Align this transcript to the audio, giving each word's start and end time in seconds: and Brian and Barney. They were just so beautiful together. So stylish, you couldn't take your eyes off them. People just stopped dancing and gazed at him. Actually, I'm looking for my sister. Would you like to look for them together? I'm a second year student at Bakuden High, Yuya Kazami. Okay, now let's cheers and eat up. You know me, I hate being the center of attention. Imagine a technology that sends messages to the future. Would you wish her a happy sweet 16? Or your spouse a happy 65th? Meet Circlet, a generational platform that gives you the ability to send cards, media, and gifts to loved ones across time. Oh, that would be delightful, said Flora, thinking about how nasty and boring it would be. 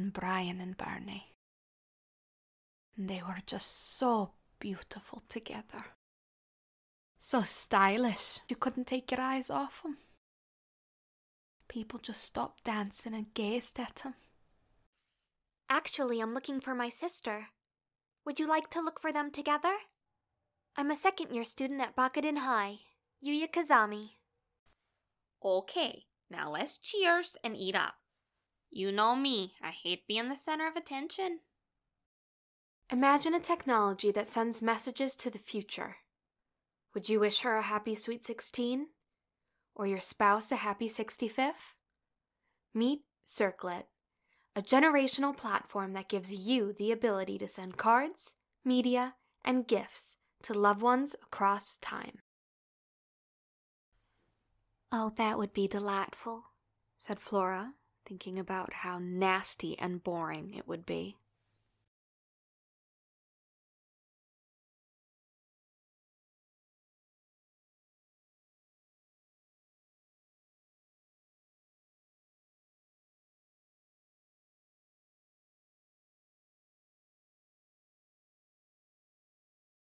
and 0.00 0.14
Brian 0.14 0.60
and 0.60 0.78
Barney. 0.78 1.34
They 2.96 3.22
were 3.22 3.42
just 3.46 3.96
so 3.98 4.32
beautiful 4.58 5.22
together. 5.28 5.84
So 7.18 7.42
stylish, 7.42 8.40
you 8.48 8.56
couldn't 8.56 8.86
take 8.86 9.10
your 9.10 9.20
eyes 9.20 9.50
off 9.50 9.82
them. 9.82 9.98
People 11.68 12.00
just 12.02 12.24
stopped 12.24 12.64
dancing 12.64 13.14
and 13.14 13.32
gazed 13.34 13.78
at 13.78 14.00
him. 14.00 14.14
Actually, 15.68 16.20
I'm 16.20 16.32
looking 16.32 16.60
for 16.60 16.74
my 16.74 16.88
sister. 16.88 17.48
Would 18.24 18.40
you 18.40 18.48
like 18.48 18.70
to 18.70 18.80
look 18.80 19.00
for 19.00 19.12
them 19.12 19.30
together? 19.30 19.74
I'm 20.76 20.90
a 20.90 20.96
second 20.96 21.34
year 21.34 21.44
student 21.44 21.80
at 21.82 21.94
Bakuden 21.94 22.38
High, 22.38 22.78
Yuya 23.24 23.50
Kazami. 23.52 24.12
Okay, 25.44 26.04
now 26.30 26.50
let's 26.50 26.78
cheers 26.78 27.36
and 27.44 27.54
eat 27.54 27.76
up. 27.76 27.94
You 28.70 28.92
know 28.92 29.16
me, 29.16 29.54
I 29.60 29.70
hate 29.70 30.06
being 30.06 30.28
the 30.28 30.36
center 30.36 30.68
of 30.68 30.76
attention. 30.76 31.40
Imagine 32.90 33.34
a 33.34 33.40
technology 33.40 34.12
that 34.12 34.28
sends 34.28 34.62
messages 34.62 35.16
to 35.16 35.30
the 35.30 35.38
future. 35.38 35.96
Would 36.94 37.08
you 37.08 37.20
wish 37.20 37.40
her 37.40 37.56
a 37.56 37.62
happy 37.62 37.94
sweet 37.94 38.24
16? 38.24 38.86
Or 39.74 39.86
your 39.86 40.00
spouse 40.00 40.52
a 40.52 40.56
happy 40.56 40.88
65th? 40.88 41.74
Meet 42.74 43.00
Circlet, 43.24 43.86
a 44.54 44.62
generational 44.62 45.36
platform 45.36 45.92
that 45.92 46.08
gives 46.08 46.32
you 46.32 46.72
the 46.72 46.92
ability 46.92 47.38
to 47.38 47.48
send 47.48 47.76
cards, 47.76 48.34
media, 48.64 49.14
and 49.44 49.66
gifts 49.66 50.16
to 50.42 50.54
loved 50.54 50.82
ones 50.82 51.14
across 51.22 51.76
time. 51.76 52.18
Oh, 54.92 55.12
that 55.16 55.38
would 55.38 55.52
be 55.52 55.68
delightful, 55.68 56.44
said 56.98 57.20
Flora, 57.20 57.74
thinking 58.10 58.40
about 58.40 58.72
how 58.72 58.98
nasty 58.98 59.78
and 59.78 60.02
boring 60.02 60.52
it 60.52 60.66
would 60.66 60.84
be. 60.84 61.16